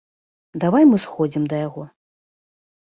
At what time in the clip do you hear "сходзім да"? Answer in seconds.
1.05-1.63